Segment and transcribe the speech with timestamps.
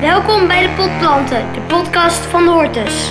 [0.00, 3.10] Welkom bij de Potplanten, de podcast van de Hortus.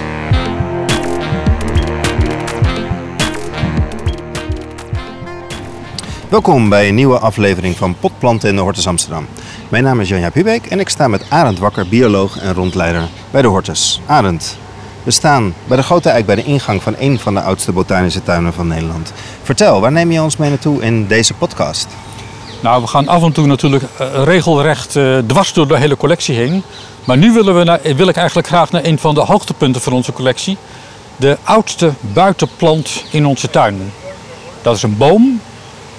[6.29, 9.27] Welkom bij een nieuwe aflevering van Potplanten in de Hortus Amsterdam.
[9.69, 13.41] Mijn naam is Janja Pubeek en ik sta met Arend Wakker, bioloog en rondleider bij
[13.41, 14.01] de Hortus.
[14.05, 14.57] Arend,
[15.03, 18.23] we staan bij de Grote Eik bij de ingang van een van de oudste botanische
[18.23, 19.13] tuinen van Nederland.
[19.43, 21.87] Vertel, waar neem je ons mee naartoe in deze podcast?
[22.65, 26.35] Nou, we gaan af en toe natuurlijk eh, regelrecht eh, dwars door de hele collectie
[26.35, 26.63] heen.
[27.03, 30.13] Maar nu willen we wil ik eigenlijk graag naar een van de hoogtepunten van onze
[30.13, 30.57] collectie.
[31.15, 33.91] De oudste buitenplant in onze tuin.
[34.61, 35.41] Dat is een boom.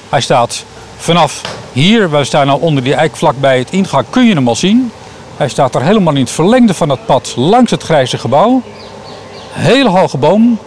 [0.09, 0.65] Hij staat
[0.97, 1.41] vanaf
[1.73, 4.93] hier, we staan nou onder die eik vlakbij het ingang, kun je hem al zien.
[5.37, 8.63] Hij staat er helemaal in het verlengde van het pad langs het grijze gebouw.
[9.51, 10.59] Hele hoge boom.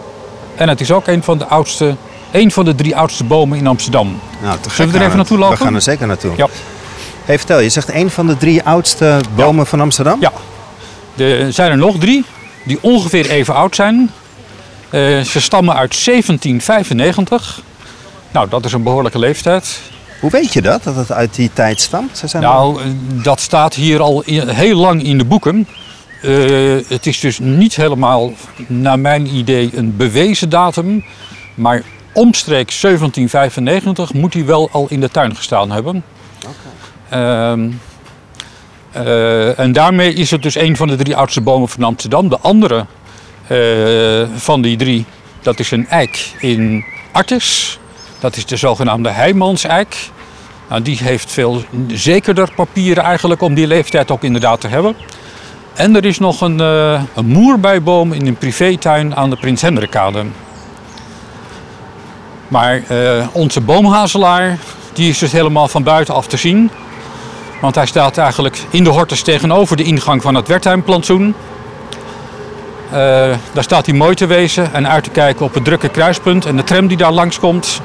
[0.54, 1.96] En het is ook een van de oudste,
[2.30, 4.20] een van de drie oudste bomen in Amsterdam.
[4.42, 5.14] Nou, Zullen we er even Arend.
[5.14, 5.58] naartoe lopen?
[5.58, 6.32] We gaan er zeker naartoe.
[6.36, 6.46] Ja.
[7.24, 10.20] Hey, vertel, je zegt een van de drie oudste bomen van Amsterdam?
[10.20, 10.32] Ja,
[11.16, 12.24] er zijn er nog drie
[12.64, 14.10] die ongeveer even oud zijn.
[14.90, 17.60] Eh, ze stammen uit 1795.
[18.30, 19.80] Nou, dat is een behoorlijke leeftijd.
[20.20, 22.18] Hoe weet je dat, dat het uit die tijd stamt?
[22.18, 22.86] Ze zijn Nou, eh,
[23.22, 25.68] dat staat hier al heel lang in de boeken.
[26.22, 26.32] Eh,
[26.88, 28.32] het is dus niet helemaal,
[28.66, 31.04] naar mijn idee, een bewezen datum.
[31.54, 36.04] Maar omstreeks 1795 moet hij wel al in de tuin gestaan hebben.
[37.08, 37.70] Ehm,
[38.92, 42.28] eh, en daarmee is het dus een van de drie oudste bomen van Amsterdam.
[42.28, 42.86] De andere
[43.46, 45.04] eh, van die drie,
[45.42, 47.78] dat is een eik in Artis.
[48.18, 49.96] Dat is de zogenaamde Heijmanseik.
[50.68, 54.96] Nou, die heeft veel zekerder papieren eigenlijk om die leeftijd ook inderdaad te hebben.
[55.74, 60.24] En er is nog een, eh, een moerbeiboom in een privétuin aan de Prins Hendrikkade.
[62.50, 64.58] Maar eh, onze boomhazelaar,
[64.92, 66.70] die is dus helemaal van buitenaf te zien.
[67.60, 71.34] Want hij staat eigenlijk in de hortus tegenover de ingang van het Wertheimplantsoen.
[72.90, 72.98] Eh,
[73.52, 76.46] daar staat hij mooi te wezen en uit te kijken op het drukke kruispunt.
[76.46, 77.80] En de tram die daar langskomt,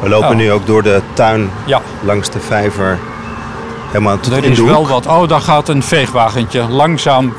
[0.00, 0.36] We lopen Oh.
[0.36, 2.98] nu ook door de tuin ja, langs de vijver.
[3.86, 4.88] Helemaal tot Er is wel hoek.
[4.88, 5.06] wat.
[5.06, 6.62] Oh, daar gaat een veegwagentje.
[6.68, 7.34] Langzaam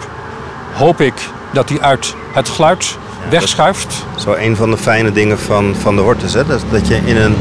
[0.73, 1.13] hoop ik
[1.53, 2.97] dat hij uit het geluid
[3.29, 4.05] wegschuift.
[4.17, 6.33] Zo een van de fijne dingen van, van de Hortus.
[6.33, 6.45] Hè?
[6.45, 7.35] Dat, dat je in een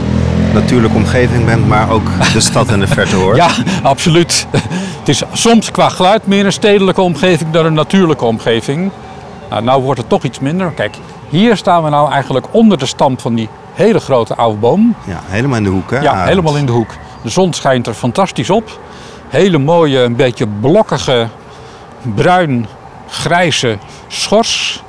[0.53, 3.37] natuurlijke omgeving bent, maar ook de stad in de verte hoort.
[3.43, 3.49] Ja,
[3.83, 4.47] absoluut.
[4.99, 8.91] Het is soms qua geluid meer een stedelijke omgeving dan een natuurlijke omgeving.
[9.51, 10.71] Nou, nou wordt het toch iets minder.
[10.71, 10.97] Kijk,
[11.29, 14.95] hier staan we nou eigenlijk onder de stam van die hele grote oude boom.
[15.07, 15.91] Ja, helemaal in de hoek.
[15.91, 16.01] Hè?
[16.01, 16.29] Ja, Arend?
[16.29, 16.91] helemaal in de hoek.
[17.23, 18.81] De zon schijnt er fantastisch op.
[19.29, 21.29] Hele mooie, een beetje blokkige,
[22.15, 23.79] bruin-grijze
[24.09, 24.84] schors.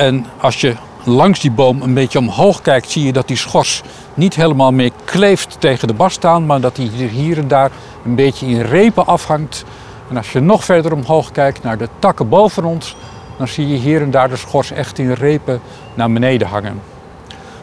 [0.00, 0.74] En als je
[1.04, 3.82] langs die boom een beetje omhoog kijkt, zie je dat die schors
[4.14, 7.70] niet helemaal meer kleeft tegen de bast staan, maar dat die hier en daar
[8.04, 9.64] een beetje in repen afhangt.
[10.10, 12.96] En als je nog verder omhoog kijkt naar de takken boven ons,
[13.38, 15.60] dan zie je hier en daar de schors echt in repen
[15.94, 16.80] naar beneden hangen.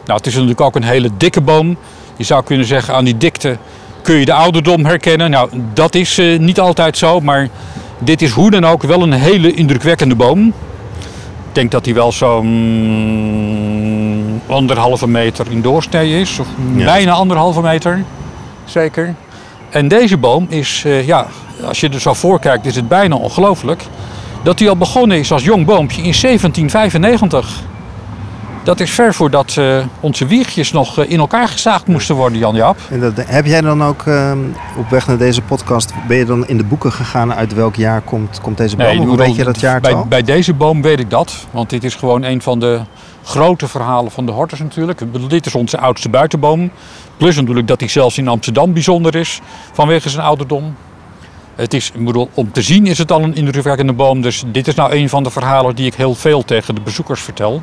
[0.04, 1.76] Nou, het is natuurlijk ook een hele dikke boom.
[2.16, 3.56] Je zou kunnen zeggen, aan die dikte
[4.02, 5.30] kun je de ouderdom herkennen.
[5.30, 7.48] Nou, dat is eh, niet altijd zo, maar
[7.98, 10.54] dit is hoe dan ook wel een hele indrukwekkende boom.
[11.58, 12.42] Ik denk dat hij wel zo'n
[14.46, 16.84] anderhalve meter in doorsnee is, of Ja.
[16.84, 18.04] bijna anderhalve meter,
[18.64, 19.14] zeker.
[19.70, 21.26] En deze boom is, eh, ja,
[21.64, 23.82] als je er zo voor kijkt, is het bijna ongelooflijk
[24.42, 27.62] dat hij al begonnen is als jong boompje in 1795.
[28.68, 32.78] Dat is ver voordat eh, onze wiegjes nog eh, in elkaar gezaagd moesten worden, Jan-Jaap.
[32.90, 34.38] En dat, heb jij dan ook ehm,
[34.76, 38.00] op weg naar deze podcast, ben je dan in de boeken gegaan uit welk jaar
[38.00, 38.86] komt, komt deze boom?
[38.86, 39.92] Nee, Hoe weet je dat jaartal?
[39.92, 41.46] Bij, bij deze boom weet ik dat.
[41.50, 42.80] Want dit is gewoon een van de
[43.24, 45.00] grote verhalen van de hortus natuurlijk.
[45.28, 46.70] Dit is onze oudste buitenboom.
[47.16, 49.40] Plus natuurlijk dat hij zelfs in Amsterdam bijzonder is
[49.72, 50.74] vanwege zijn ouderdom.
[51.54, 54.20] Het is, bedoel, om te zien is het al een indrukwekkende boom.
[54.20, 57.20] Dus dit is nou een van de verhalen die ik heel veel tegen de bezoekers
[57.20, 57.62] vertel.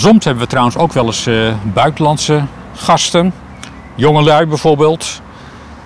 [0.00, 2.42] Soms hebben we trouwens ook wel eens eh, buitenlandse
[2.74, 3.32] gasten.
[3.94, 5.20] Jongelui bijvoorbeeld.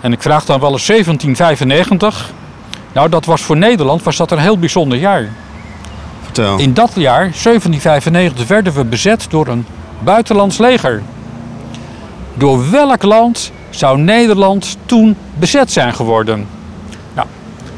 [0.00, 2.31] En ik vraag dan wel eens 1795.
[2.92, 5.28] Nou, dat was voor Nederland was dat een heel bijzonder jaar.
[6.22, 6.58] Vertel.
[6.58, 9.66] In dat jaar, 1795, werden we bezet door een
[9.98, 11.02] buitenlands leger.
[12.34, 16.46] Door welk land zou Nederland toen bezet zijn geworden?
[17.14, 17.26] Nou,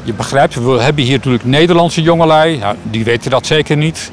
[0.03, 4.11] je begrijpt, we hebben hier natuurlijk Nederlandse jongelui, nou, die weten dat zeker niet.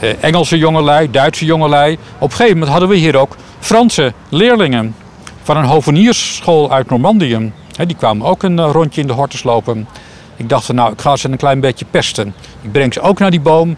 [0.00, 1.98] Eh, Engelse jongelui, Duitse jongelui.
[2.18, 4.94] Op een gegeven moment hadden we hier ook Franse leerlingen
[5.42, 7.52] van een hoveniersschool uit Normandië.
[7.86, 9.88] Die kwamen ook een eh, rondje in de hortus lopen.
[10.36, 12.34] Ik dacht nou, ik ga ze een klein beetje pesten.
[12.62, 13.76] Ik breng ze ook naar die boom.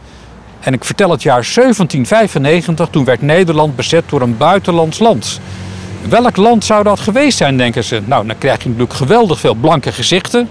[0.61, 5.41] En ik vertel het jaar 1795, toen werd Nederland bezet door een buitenlands land.
[6.09, 8.03] Welk land zou dat geweest zijn, denken ze?
[8.05, 10.49] Nou, dan krijg je natuurlijk geweldig veel blanke gezichten.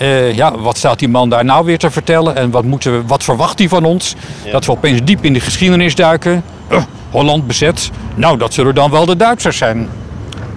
[0.00, 3.06] Eh, ja, wat staat die man daar nou weer te vertellen en wat, moeten we,
[3.06, 4.14] wat verwacht hij van ons?
[4.52, 6.42] Dat we opeens diep in de geschiedenis duiken.
[6.68, 7.90] Eh, Holland bezet.
[8.14, 9.88] Nou, dat zullen dan wel de Duitsers zijn.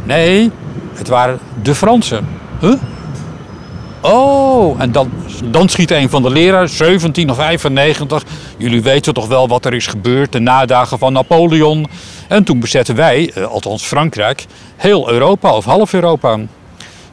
[0.04, 0.52] Nee,
[0.94, 2.28] het waren de Fransen.
[2.60, 2.74] Huh?
[4.02, 5.12] Oh, en dan,
[5.44, 8.24] dan schiet een van de leraren, 1795.
[8.58, 11.88] Jullie weten toch wel wat er is gebeurd, de nadagen van Napoleon.
[12.28, 16.40] En toen bezetten wij, eh, althans Frankrijk, heel Europa of half Europa.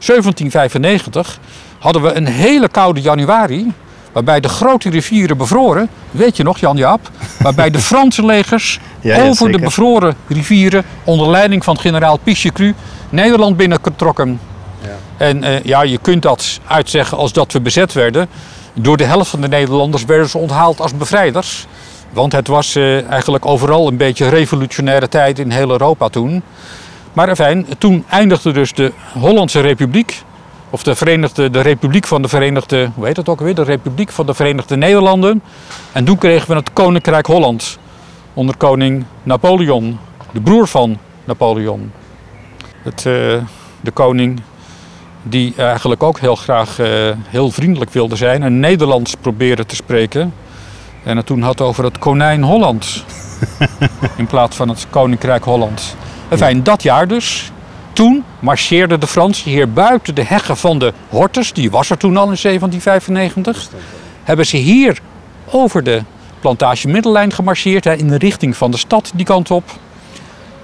[0.05, 1.39] 1795
[1.79, 3.73] hadden we een hele koude januari.
[4.11, 5.89] Waarbij de grote rivieren bevroren.
[6.11, 7.09] Weet je nog, Jan-Jaap?
[7.39, 10.83] Waarbij de Franse legers Ja, ja, over de bevroren rivieren.
[11.03, 12.73] onder leiding van generaal Pichegru.
[13.09, 14.39] Nederland binnengetrokken.
[15.17, 18.27] En eh, ja, je kunt dat uitzeggen als dat we bezet werden.
[18.73, 21.65] Door de helft van de Nederlanders werden ze onthaald als bevrijders.
[22.13, 26.43] Want het was eh, eigenlijk overal een beetje revolutionaire tijd in heel Europa toen.
[27.13, 30.23] Maar enfin, toen eindigde dus de Hollandse Republiek.
[30.69, 33.55] Of de, Verenigde, de Republiek van de Verenigde, hoe heet het ook alweer?
[33.55, 35.41] De Republiek van de Verenigde Nederlanden.
[35.91, 37.79] En toen kregen we het Koninkrijk Holland.
[38.33, 39.99] Onder koning Napoleon,
[40.31, 41.91] de broer van Napoleon.
[42.81, 43.03] Het, eh,
[43.81, 44.41] de koning
[45.23, 46.87] die eigenlijk ook heel graag eh,
[47.27, 50.33] heel vriendelijk wilde zijn en Nederlands probeerde te spreken.
[51.03, 53.03] En het toen had over het konijn Holland
[54.17, 55.95] in plaats van het koninkrijk Holland.
[56.31, 57.51] Enfin, dat jaar dus.
[57.93, 62.17] Toen marcheerden de Fransen hier buiten de heggen van de Hortus, die was er toen
[62.17, 63.69] al in 1795.
[64.23, 64.99] Hebben ze hier
[65.45, 66.03] over de
[66.39, 69.63] plantage Middellijn gemarcheerd, in de richting van de stad, die kant op.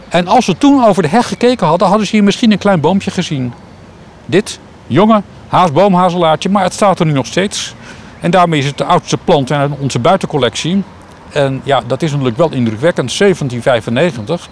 [0.09, 2.79] En als ze toen over de heg gekeken hadden, hadden ze hier misschien een klein
[2.79, 3.53] boompje gezien.
[4.25, 7.73] Dit jonge haasboomhazelaartje, maar het staat er nu nog steeds.
[8.19, 10.83] En daarmee is het de oudste plant in onze buitencollectie.
[11.31, 13.17] En ja, dat is natuurlijk wel indrukwekkend.
[13.17, 14.49] 1795.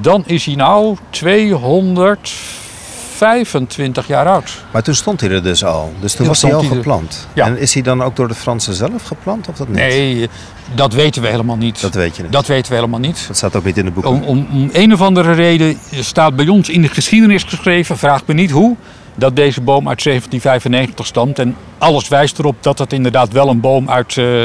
[0.00, 4.64] Dan is hij nou 225 jaar oud.
[4.72, 5.92] Maar toen stond hij er dus al.
[6.00, 7.28] Dus toen was hij al hij geplant.
[7.32, 7.46] Ja.
[7.46, 9.76] En is hij dan ook door de Fransen zelf geplant of dat niet?
[9.76, 10.28] Nee,
[10.74, 11.80] dat weten we helemaal niet.
[11.80, 12.32] Dat weet je niet.
[12.32, 13.24] Dat weten we helemaal niet.
[13.26, 14.12] Dat staat ook niet in de boeken.
[14.12, 18.22] Om, om, om een of andere reden staat bij ons in de geschiedenis geschreven, vraag
[18.26, 18.76] me niet hoe,
[19.14, 21.38] dat deze boom uit 1795 stamt.
[21.38, 24.44] En alles wijst erop dat het inderdaad wel een boom uit, eh,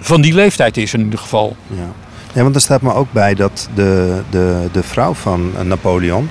[0.00, 1.56] van die leeftijd is in ieder geval.
[1.66, 2.03] Ja.
[2.34, 6.28] Ja, want er staat me ook bij dat de, de, de vrouw van eh, Napoleon,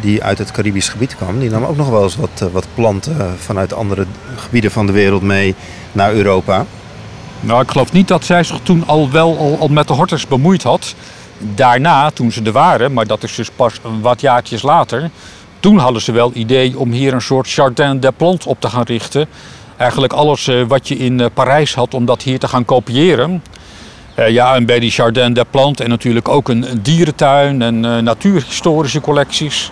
[0.00, 2.66] die uit het Caribisch gebied kwam, die nam ook nog wel eens wat, eh, wat
[2.74, 4.06] planten vanuit andere
[4.36, 5.54] gebieden van de wereld mee
[5.92, 6.66] naar Europa.
[7.40, 10.26] Nou, ik geloof niet dat zij zich toen al wel al, al met de hortus
[10.26, 10.94] bemoeid had.
[11.38, 15.10] Daarna, toen ze er waren, maar dat is dus pas een wat jaartjes later.
[15.60, 18.82] Toen hadden ze wel idee om hier een soort jardin des plantes op te gaan
[18.82, 19.26] richten.
[19.76, 23.42] Eigenlijk alles eh, wat je in Parijs had, om dat hier te gaan kopiëren.
[24.14, 27.84] Eh, ja, en bij die jardin des plantes en natuurlijk ook een, een dierentuin en
[27.84, 29.70] eh, natuurhistorische collecties.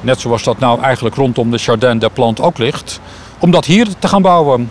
[0.00, 3.00] Net zoals dat nou eigenlijk rondom de jardin des plantes ook ligt.
[3.38, 4.70] Om dat hier te gaan bouwen.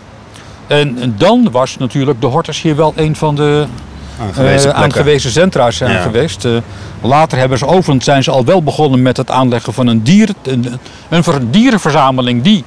[0.68, 3.66] En, en dan was natuurlijk de Hortus hier wel een van de
[4.22, 4.84] Aangewezen plekken.
[4.84, 6.02] aangewezen centra zijn Ja.
[6.02, 6.48] geweest.
[7.02, 10.30] Later hebben ze overigens zijn ze al wel begonnen met het aanleggen van een, dier,
[10.44, 10.66] een,
[11.10, 12.64] een ver- dierenverzameling die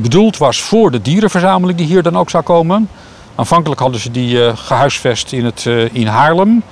[0.00, 2.88] bedoeld was voor de dierenverzameling die hier dan ook zou komen.
[3.36, 6.62] Aanvankelijk hadden ze die eh, gehuisvest in, het, eh, in Haarlem.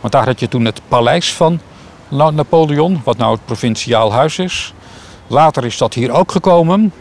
[0.00, 1.60] Want daar had je toen het paleis van
[2.08, 4.74] Na- Napoleon, wat nou het provinciaal huis is.
[5.26, 6.92] Later is dat hier ook gekomen.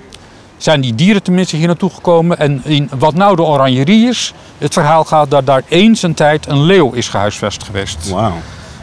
[0.57, 2.37] Zijn die dieren tenminste hier naartoe gekomen.
[2.39, 6.47] En in wat nou de oranjerie is, het verhaal gaat dat daar eens een tijd
[6.47, 8.09] een leeuw is gehuisvest geweest.
[8.09, 8.33] Wauw.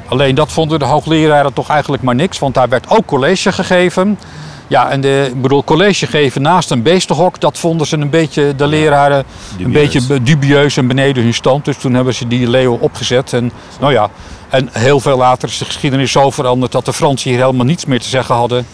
[0.08, 4.18] Alleen dat vonden de hoogleraren toch eigenlijk maar niks, want daar werd ook college gegeven.
[4.68, 8.54] Ja, en de, ik bedoel, college geven naast een beestenhok, dat vonden ze een beetje,
[8.56, 9.24] de leraren,
[9.58, 11.64] een beetje be- dubieus en beneden hun stand.
[11.64, 13.32] Dus toen hebben ze die leeuw opgezet.
[13.32, 14.10] En nou ja,
[14.48, 17.84] en heel veel later is de geschiedenis zo veranderd dat de Fransen hier helemaal niets
[17.84, 18.66] meer te zeggen hadden.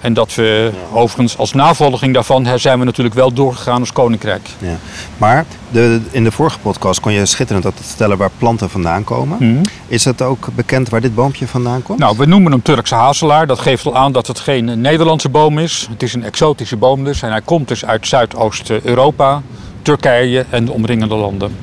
[0.00, 4.48] En dat we, overigens, als navolging daarvan zijn we natuurlijk wel doorgegaan als koninkrijk.
[4.58, 4.76] Ja.
[5.16, 9.62] Maar de, in de vorige podcast kon je schitterend dat vertellen waar planten vandaan komen.
[9.86, 11.98] Is het ook bekend waar dit boompje vandaan komt?
[11.98, 13.46] Nou, we noemen hem Turkse hazelaar.
[13.46, 15.86] Dat geeft al aan dat het geen Nederlandse boom is.
[15.90, 17.22] Het is een exotische boom dus.
[17.22, 19.42] En hij komt dus uit Zuidoost-Europa,
[19.82, 21.56] Turkije en de omringende landen.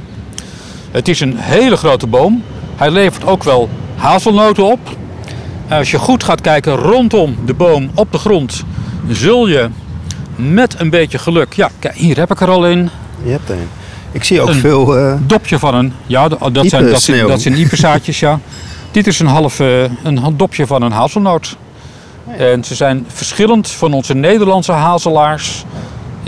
[0.91, 2.43] Het is een hele grote boom.
[2.75, 4.79] Hij levert ook wel hazelnoten op.
[5.69, 8.63] Als je goed gaat kijken rondom de boom op de grond,
[9.09, 9.69] zul je
[10.35, 11.53] met een beetje geluk...
[11.53, 12.89] Ja, kijk, hier heb ik er al een.
[13.23, 13.67] Je hebt een.
[14.11, 14.97] Ik zie ook Een- veel.
[14.97, 15.93] eh, dopje van een.
[16.07, 18.39] Ja, dat, zijn, dat, zijn, dat zijn ieperzaadjes, ja.
[18.91, 21.57] Dit is een half eh, een dopje van een hazelnoot.
[22.37, 25.65] En ze zijn verschillend van onze Nederlandse hazelaars.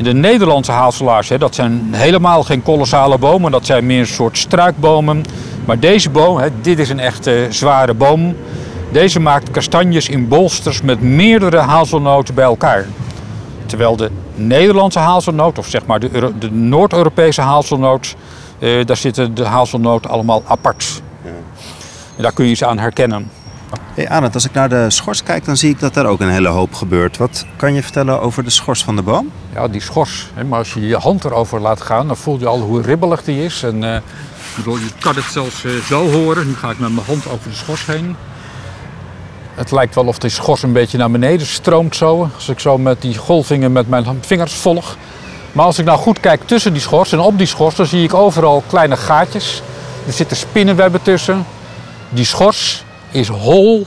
[0.02, 3.52] De Nederlandse hazelaars, hè, dat zijn helemaal geen kolossale bomen.
[3.52, 5.24] Dat zijn meer een soort struikbomen.
[5.66, 8.36] Maar deze boom, hè, dit is een echte zware boom.
[8.92, 12.86] Deze maakt kastanjes in bolsters met meerdere hazelnoten bij elkaar.
[13.66, 18.16] Terwijl de Nederlandse hazelnoot, of zeg maar de, Euro- de Noord-Europese hazelnoot,
[18.60, 21.02] eh, daar zitten de hazelnoten allemaal apart.
[22.16, 23.30] En daar kun je ze aan herkennen.
[23.94, 26.30] Hey Arend, als ik naar de schors kijk, dan zie ik dat daar ook een
[26.30, 27.18] hele hoop gebeurt.
[27.18, 29.32] Wat kan je vertellen over de schors van de boom?
[29.54, 30.32] Ja, die schors.
[30.34, 33.24] Hè, maar als je je hand erover laat gaan, dan voel je al hoe ribbelig
[33.24, 33.64] die is.
[33.64, 36.48] En, eh, ik bedoel, je kan het zelfs eh, zo horen.
[36.48, 38.16] Nu ga ik met mijn hand over de schors heen.
[39.58, 42.30] Het lijkt wel of die schors een beetje naar beneden stroomt zo.
[42.36, 44.98] Als ik zo met die golvingen met mijn vingers volg.
[45.52, 48.04] Maar als ik nou goed kijk tussen die schors en op die schors, dan zie
[48.04, 49.62] ik overal kleine gaatjes.
[50.08, 51.46] Er zitten spinnenwebben tussen.
[52.10, 53.86] Die schors is hol.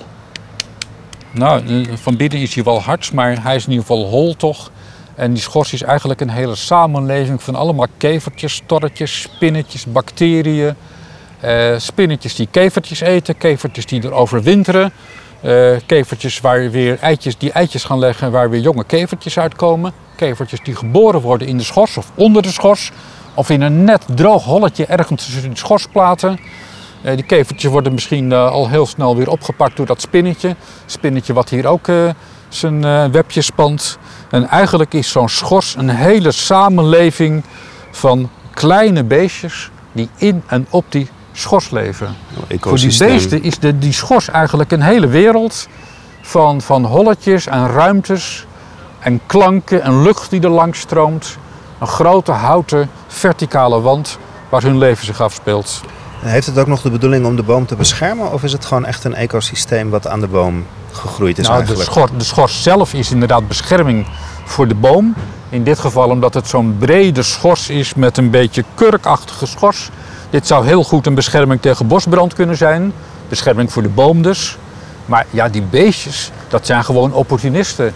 [1.30, 4.36] Nou, eh, van binnen is hij wel hard, maar hij is in ieder geval hol
[4.36, 4.70] toch.
[5.14, 10.74] En die schors is eigenlijk een hele samenleving van allemaal kevertjes, storretjes, spinnetjes, bacteriën.
[11.40, 14.92] Eh, spinnetjes die kevertjes eten, kevertjes die er overwinteren.
[15.40, 19.92] Eh, kevertjes waar weer eitjes, die eitjes gaan leggen waar weer jonge kevertjes uitkomen.
[20.16, 22.92] Kevertjes die geboren worden in de schors of onder de schors.
[23.34, 26.38] Of in een net droog holletje ergens tussen de schorsplaten.
[27.02, 30.56] Eh, die kevertjes worden misschien eh, al heel snel weer opgepakt door dat spinnetje.
[30.86, 31.88] Spinnetje wat hier ook
[32.48, 33.98] zijn webje spant.
[34.30, 37.44] En eigenlijk is zo'n schors een hele samenleving
[37.90, 42.16] van kleine beestjes die in en op die schors leven.
[42.60, 45.68] Voor die beesten is de, die schors eigenlijk een hele wereld
[46.22, 48.46] van, van holletjes en ruimtes
[48.98, 51.36] en klanken en lucht die er langs stroomt.
[51.78, 54.18] Een grote houten verticale wand
[54.48, 55.80] waar hun leven zich afspeelt.
[56.20, 58.32] Heeft het ook nog de bedoeling om de boom te beschermen?
[58.32, 62.08] Of is het gewoon echt een ecosysteem wat aan de boom gegroeid is nou, de,
[62.16, 64.06] de schors zelf is inderdaad bescherming
[64.44, 65.14] voor de boom.
[65.48, 69.90] In dit geval omdat het zo'n brede schors is met een beetje kurkachtige schors.
[70.30, 72.92] Dit zou heel goed een bescherming tegen bosbrand kunnen zijn.
[73.28, 74.58] Bescherming voor de boom dus.
[75.06, 77.92] Maar ja, die beestjes, dat zijn gewoon opportunisten.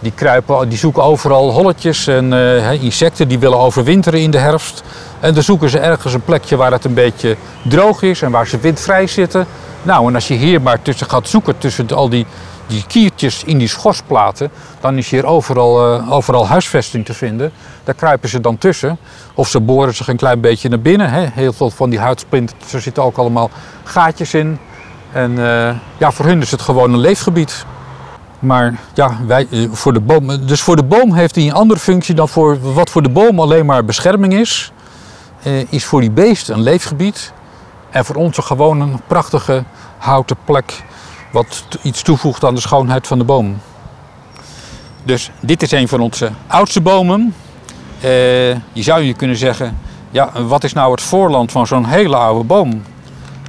[0.00, 4.82] Die, kruipen, die zoeken overal holletjes en eh, insecten die willen overwinteren in de herfst.
[5.20, 8.46] En dan zoeken ze ergens een plekje waar het een beetje droog is en waar
[8.46, 9.46] ze windvrij zitten.
[9.82, 12.26] Nou, en als je hier maar tussen gaat zoeken, tussen al die,
[12.68, 17.52] die kiertjes in die schorsplaten, dan is hier overal, eh, overal huisvesting te vinden.
[17.84, 18.98] Daar kruipen ze dan tussen.
[19.34, 21.10] Of ze boren zich een klein beetje naar binnen.
[21.10, 21.26] Hè.
[21.32, 23.50] Heel veel van die huidsplinters, er zitten ook allemaal
[23.84, 24.58] gaatjes in.
[25.12, 27.64] En eh, ja, voor hun is het gewoon een leefgebied.
[28.38, 31.80] Maar ja, wij, eh, voor de boom, dus voor de boom heeft hij een andere
[31.80, 34.72] functie dan voor wat voor de boom alleen maar bescherming is.
[35.68, 37.32] is voor die beesten een leefgebied.
[37.90, 39.64] En voor ons gewoon een prachtige
[39.98, 40.82] houten plek.
[41.30, 43.58] Wat iets toevoegt aan de schoonheid van de boom.
[45.02, 47.34] Dus dit is een van onze oudste bomen.
[48.00, 49.78] Eh, je zou je kunnen zeggen,
[50.10, 52.82] ja, wat is nou het voorland van zo'n hele oude boom?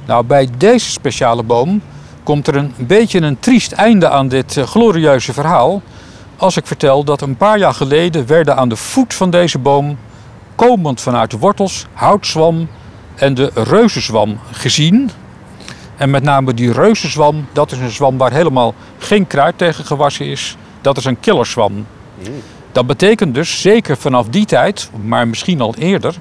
[0.06, 1.82] Nou, bij deze speciale boom
[2.22, 5.82] komt er een beetje een triest einde aan dit eh, glorieuze verhaal.
[6.36, 9.98] Als ik vertel dat een paar jaar geleden werden aan de voet van deze boom,
[10.54, 12.68] komend vanuit de wortels, houtzwam
[13.14, 15.10] en de reuzenzwam gezien.
[16.00, 20.26] En met name die reuzenzwam, dat is een zwam waar helemaal geen kruid tegen gewassen
[20.26, 20.56] is.
[20.80, 21.86] Dat is een killerzwam.
[22.72, 26.14] Dat betekent dus, zeker vanaf die tijd, maar misschien al eerder,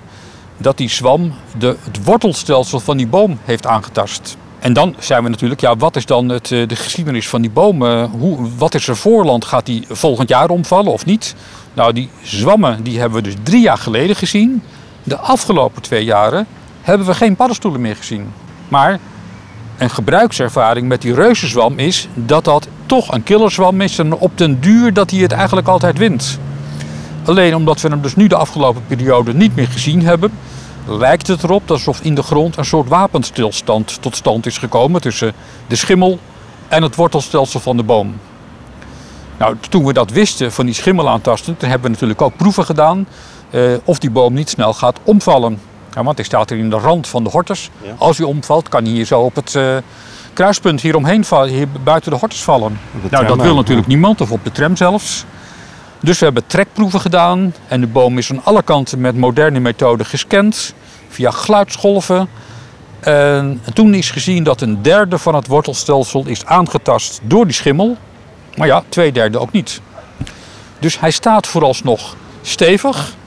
[0.58, 4.38] dat die zwam de, het wortelstelsel van die boom heeft aangetast.
[4.60, 7.52] En dan zijn we natuurlijk, ja, wat is dan het, eh, de geschiedenis van die
[7.52, 7.86] boom?
[7.86, 9.46] Eh, Hoe, wat is er voorland?
[9.46, 11.36] Gaat die volgend jaar omvallen of niet?
[11.74, 14.64] Nou, die zwammen die hebben we dus drie jaar geleden gezien.
[15.04, 16.48] De afgelopen twee jaren
[16.82, 18.32] hebben we geen paddenstoelen meer gezien.
[18.68, 19.00] Maar
[19.80, 24.60] een gebruikservaring met die reuzenzwam is dat dat toch een killerzwam is en op den
[24.60, 26.40] duur dat hij het eigenlijk altijd wint.
[27.26, 30.32] Alleen omdat we hem dus nu de afgelopen periode niet meer gezien hebben,
[30.88, 35.34] lijkt het erop alsof in de grond een soort wapenstilstand tot stand is gekomen tussen
[35.68, 36.20] de schimmel
[36.68, 38.16] en het wortelstelsel van de boom.
[39.38, 42.66] Nou, toen we dat wisten van die schimmel aantasten, toen hebben we natuurlijk ook proeven
[42.66, 43.08] gedaan
[43.50, 45.60] eh, of die boom niet snel gaat omvallen.
[46.00, 47.70] Ja, want hij staat er in de rand van de hortus.
[47.82, 47.96] Ja.
[47.98, 49.78] Als hij omvalt, kan hij hier zo op het eh,
[50.34, 52.80] kruispunt hier omheen vallen, hier buiten de hortus vallen.
[53.02, 55.26] De Nou, dat wil natuurlijk niemand, of op de tram zelfs.
[56.02, 60.06] Dus we hebben trekproeven gedaan en de boom is aan alle kanten met moderne methoden
[60.06, 60.74] gescand,
[61.10, 62.30] via geluidsgolven.
[63.00, 67.98] En toen is gezien dat een derde van het wortelstelsel is aangetast door die schimmel.
[68.56, 69.82] Maar ja, twee derde ook niet.
[70.80, 73.18] Dus hij staat vooralsnog stevig.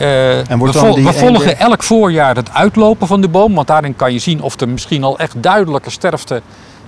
[0.00, 3.54] Eh, En wordt we vol- ene- volgen elk voorjaar het uitlopen van de boom.
[3.54, 6.42] Want daarin kan je zien of er misschien al echt duidelijke sterfte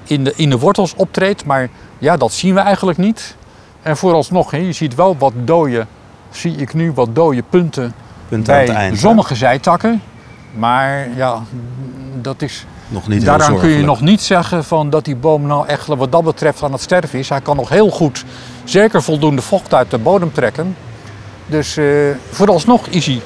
[0.05, 1.45] in de, in de wortels optreedt.
[1.45, 3.37] Maar ja, dat zien we eigenlijk niet.
[3.83, 5.87] En vooralsnog, hè, je ziet wel wat dode,
[6.31, 7.95] zie ik nu wat dode punten
[8.29, 8.99] Punten bij eind.
[8.99, 10.03] sommige zijtakken.
[10.55, 11.39] Maar ja,
[12.21, 15.67] dat is, Nog niet daaraan kun je nog niet zeggen van dat die boom nou
[15.67, 17.29] echt wat dat betreft aan het sterven is.
[17.29, 18.25] Hij kan nog heel goed
[18.65, 20.77] zeker voldoende vocht uit de bodem trekken.
[21.53, 21.85] Dus eh,
[22.31, 23.21] vooralsnog is hij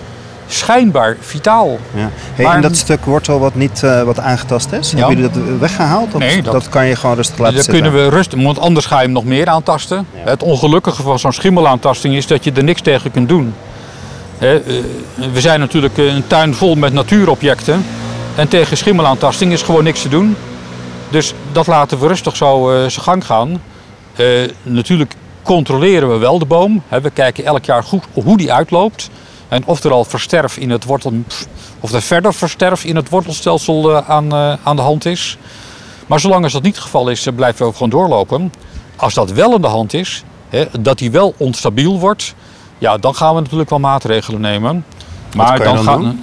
[0.48, 1.78] schijnbaar vitaal.
[1.94, 2.10] Ja.
[2.34, 4.96] Hey, Maar- en dat stuk wortel wat niet eh, wat aangetast is, Ja.
[4.96, 6.14] hebben jullie dat weggehaald?
[6.14, 7.82] Of Nee, dat- dat kan je gewoon rustig laten Daar zitten?
[7.82, 10.06] kunnen we rustig, want anders ga je hem nog meer aantasten.
[10.24, 10.30] Ja.
[10.30, 13.54] Het ongelukkige van zo'n schimmelaantasting is dat je er niks tegen kunt doen.
[14.38, 14.48] Eh,
[15.32, 17.84] we zijn natuurlijk een tuin vol met natuurobjecten.
[18.34, 20.36] En tegen schimmelaantasting is gewoon niks te doen.
[21.08, 23.60] Dus dat laten we rustig zo zijn gang gaan.
[24.62, 25.14] Natuurlijk
[25.46, 26.82] controleren we wel de boom.
[26.88, 29.10] We kijken elk jaar goed hoe die uitloopt.
[29.48, 31.12] En of er al versterf in het wortel,
[31.80, 35.38] of er verder versterf in het wortelstelsel eh, aan, eh, aan de hand is.
[36.06, 38.52] Maar zolang als dat niet het geval is, eh, blijven we ook gewoon doorlopen.
[38.96, 42.34] Als dat wel aan de hand is, hè, dat hij wel onstabiel wordt,
[42.78, 44.84] ja, dan gaan we natuurlijk wel maatregelen nemen.
[45.36, 46.18] Maar dan gaan,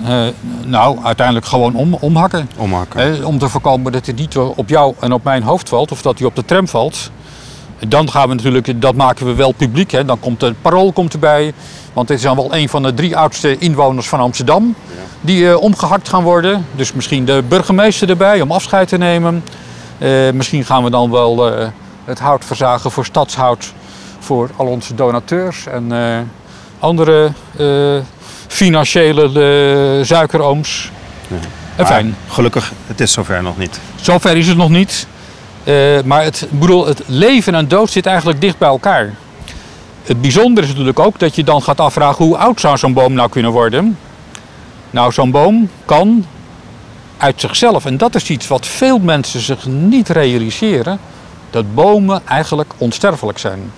[0.66, 2.50] nou, uiteindelijk gewoon om, omhakken.
[2.58, 3.00] Omhakken.
[3.00, 6.02] Hè, om te voorkomen dat hij niet op jou en op mijn hoofd valt of
[6.02, 7.12] dat hij op de tram valt.
[7.88, 9.92] Dan gaan we natuurlijk, dat maken we wel publiek.
[9.92, 10.06] Hè.
[10.06, 11.54] Dan komt het parool komt erbij.
[11.94, 14.76] Want dit is dan wel een van de drie oudste inwoners van Amsterdam.
[15.22, 16.66] Die eh, omgehakt gaan worden.
[16.76, 19.44] Dus misschien de burgemeester erbij om afscheid te nemen.
[19.98, 21.68] Eh, misschien gaan we dan wel eh,
[22.06, 23.74] het hout verzagen voor stadshout.
[24.20, 25.92] Voor al onze donateurs en
[26.80, 27.32] andere
[28.48, 30.92] financiële suikerooms.
[31.28, 31.36] Ja.
[31.76, 32.16] En fijn.
[32.28, 33.80] Gelukkig, het is zover nog niet.
[33.96, 35.08] Zover is het nog niet.
[35.64, 39.14] Eh, maar het, bedoel, het leven en dood zit eigenlijk dicht bij elkaar.
[40.04, 43.14] Het bijzondere is natuurlijk ook dat je dan gaat afvragen hoe oud zou zo'n boom
[43.14, 43.98] nou kunnen worden.
[44.92, 46.26] Nou, zo'n boom kan
[47.18, 51.00] uit zichzelf, en dat is iets wat veel mensen zich niet realiseren,
[51.50, 53.72] dat bomen eigenlijk onsterfelijk zijn.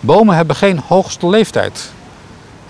[0.00, 1.92] Bomen hebben geen hoogste leeftijd.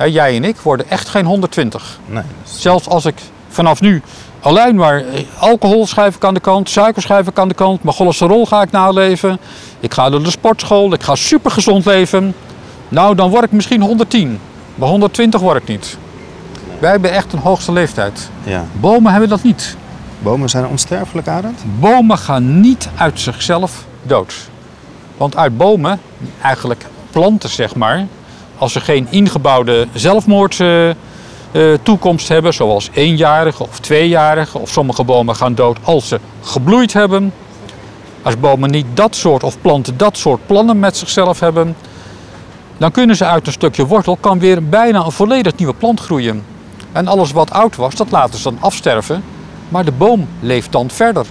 [0.06, 1.98] Jij en ik worden echt geen 120.
[2.06, 3.14] Nee, is- Zelfs als ik
[3.48, 4.02] vanaf nu
[4.40, 7.82] alleen maar eh, alcohol schrijf ik aan de kant, suiker schrijf ik aan de kant,
[7.82, 9.38] mijn cholesterol ga ik naleven.
[9.80, 12.34] Ik ga naar de sportschool, ik ga super gezond leven.
[12.88, 14.40] Nou, dan word ik misschien 110.
[14.74, 15.96] Maar 120 word ik niet.
[16.78, 18.30] Wij hebben echt een hoogste leeftijd.
[18.44, 18.64] ja.
[18.72, 19.76] Bomen hebben dat niet.
[20.18, 21.60] Bomen zijn onsterfelijk, Arend?
[21.80, 24.34] Bomen gaan niet uit zichzelf dood.
[25.16, 26.00] Want uit bomen,
[26.42, 28.06] eigenlijk planten zeg maar,
[28.58, 31.08] als ze geen ingebouwde zelfmoordtoekomst
[31.82, 37.32] toekomst hebben, zoals eenjarige of tweejarige, of sommige bomen gaan dood als ze gebloeid hebben.
[38.22, 41.76] Als bomen niet dat soort of planten dat soort plannen met zichzelf hebben,
[42.78, 46.44] dan kunnen ze uit een stukje wortel kan weer bijna een volledig nieuwe plant groeien.
[46.92, 49.24] En alles wat oud was, dat laten ze dan afsterven,
[49.68, 51.26] maar de boom leeft dan verder.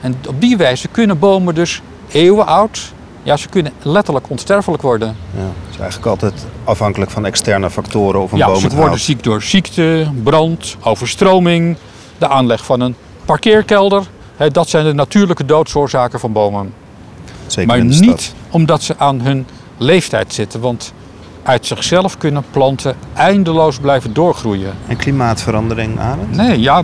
[0.00, 2.92] En op die wijze kunnen bomen dus eeuwen oud,
[3.22, 5.16] ja, ze kunnen letterlijk onsterfelijk worden.
[5.36, 5.40] Ja.
[5.40, 9.00] Het is eigenlijk altijd afhankelijk van externe factoren of een ja, boom ze het worden
[9.00, 11.76] ziek door ziekte, brand, overstroming,
[12.18, 14.06] de aanleg van een parkeerkelder.
[14.52, 16.74] Dat zijn de natuurlijke doodsoorzaken van bomen.
[17.46, 20.60] Zeker maar niet omdat ze aan hun leeftijd zitten.
[20.60, 20.92] Want
[21.42, 24.72] uit zichzelf kunnen planten eindeloos blijven doorgroeien.
[24.86, 26.36] En klimaatverandering, Arend?
[26.36, 26.82] Nee, ja,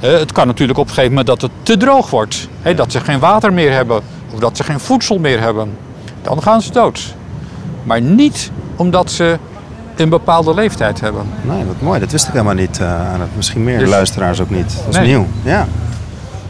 [0.00, 2.48] het kan natuurlijk op een gegeven moment dat het te droog wordt.
[2.76, 4.02] Dat ze geen water meer hebben
[4.34, 5.76] of dat ze geen voedsel meer hebben.
[6.22, 7.14] Dan gaan ze dood.
[7.82, 9.38] Maar niet omdat ze
[9.96, 11.26] een bepaalde leeftijd hebben.
[11.42, 12.00] Nee, wat mooi.
[12.00, 13.36] Dat wist ik helemaal niet, Arend.
[13.36, 14.76] Misschien meer Dus- luisteraars ook niet.
[14.76, 15.06] Dat is Nee.
[15.06, 15.26] nieuw.
[15.42, 15.66] Ja.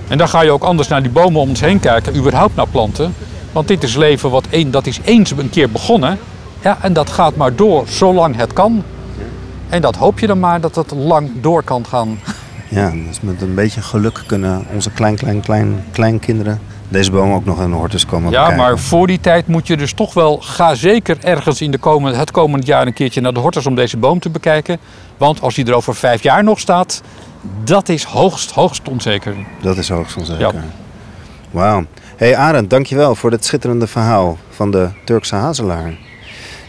[0.08, 2.66] En dan ga je ook anders naar die bomen om ons heen kijken, überhaupt naar
[2.68, 3.14] planten.
[3.52, 6.18] Want dit is leven wat een, dat is eens een keer begonnen.
[6.62, 8.82] Ja, en dat gaat maar door zolang het kan.
[9.68, 12.18] En dat hoop je dan maar dat het lang door kan gaan.
[12.68, 17.44] Ja, dus met een beetje geluk kunnen onze klein, klein, klein, kleinkinderen deze boom ook
[17.44, 18.64] nog in de hortus komen Ja, bekijken.
[18.64, 22.18] maar voor die tijd moet je dus toch wel, ga zeker ergens in de komende,
[22.18, 24.78] het komende jaar een keertje naar de hortus om deze boom te bekijken.
[25.16, 27.02] Want als die er over vijf jaar nog staat,
[27.64, 29.34] dat is hoogst, hoogst onzeker.
[29.62, 30.40] Dat is hoogst onzeker.
[30.54, 30.64] Ja.
[31.50, 31.84] Wauw.
[32.16, 35.94] hey Arend, dankjewel voor dit schitterende verhaal van de Turkse hazelaar.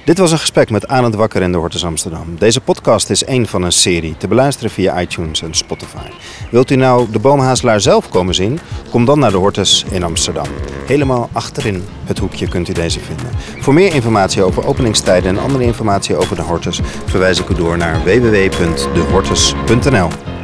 [0.06, 2.36] Dit was een gesprek met Arend Wakker in de Hortus Amsterdam.
[2.38, 6.08] Deze podcast is één van een serie, te beluisteren via iTunes en Spotify.
[6.52, 8.60] Wilt u nou de boomhazelaar zelf komen zien?
[8.90, 10.46] Kom dan naar de Hortus in Amsterdam.
[10.86, 13.30] Helemaal achterin het hoekje kunt u deze vinden.
[13.60, 17.78] Voor meer informatie over openingstijden en andere informatie over de Hortus verwijs ik u door
[17.78, 20.35] naar www.dehortus.nl.